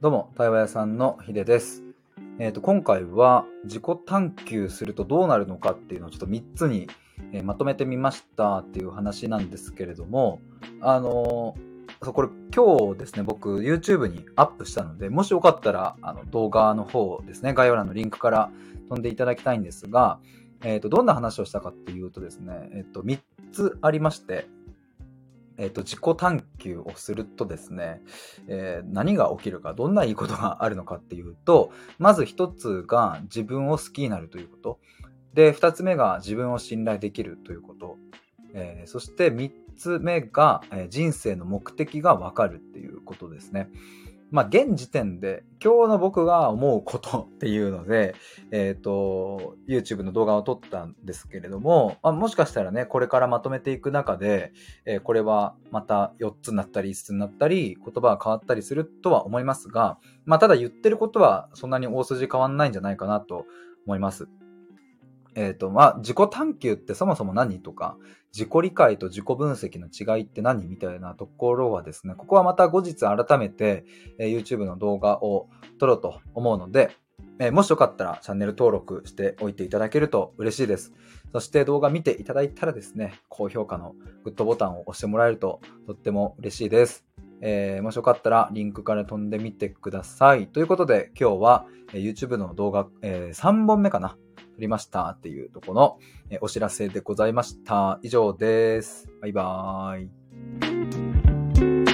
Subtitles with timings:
[0.00, 1.82] どうも、対話屋さんのヒデです。
[2.38, 6.88] えっ、ー、と、今回は自己探求するとどうなるのかっていうのをちょっと3つに、
[7.34, 10.40] え、まとめてみましたっていう話なんですけれども、
[10.80, 18.50] あのー、これ今日ですね、僕 YouTube にアップしたので、もしよかったらあの動画の方ですね、概要欄のリンクから
[18.88, 20.18] 飛んでいただきたいんですが、
[20.64, 23.18] えっ、と、どんな話をしたかっていうとですね、えっ、と、3
[23.52, 24.48] つありまして、
[25.60, 28.00] えっ、と、自己探求をするとですね、
[28.48, 34.80] えー、何が起きるか、どんないいことがあるのかっていうと、まず一つが自分を好きになるということ。
[35.34, 37.98] で、二つ目が自分を信頼できるということ。
[38.54, 43.68] えー、そして三つ目が、えー、人生の目的がわかるっていうことですね。
[44.30, 48.14] まあ、現時点で、今日の僕が思うことっていうので、
[48.52, 54.52] えっ、ー、と、YouTube の動画を撮ったんですけれども、まあ、もしかしたらね、これからまとめていく中で、
[54.84, 63.46] えー、これはまた4つになったり5つになったり、言葉が変わったりするとは思いますが、まあ、ただ言ってることはそんなに大筋変わんないんじゃないかなと
[63.86, 64.28] 思います。
[65.34, 67.96] えっ、ー、と、まあ、自己探求ってそもそも何とか、
[68.32, 73.84] 自己理解と自己分析の違いって何みたいなところはですね、ここはまた後日改めて、
[74.18, 76.90] えー、YouTube の動画を撮ろうと思うので、
[77.38, 80.92] えー、もしよかったらチャンネル登録しておいていただけると嬉しいです。
[81.32, 87.04] そして動画見ていただいたらですね、高評価のグッドボタンを押してもらえるととっても嬉しいです。
[87.40, 90.48] えー、もしよかったらリンクから飛んでみてください。
[90.48, 94.16] ということで今日は、え YouTube の動画、えー、3本目かな
[94.60, 95.98] りましたっていうとこの
[96.40, 97.98] お知らせでございました。
[98.02, 99.08] 以上です。
[99.20, 101.89] バイバーイ。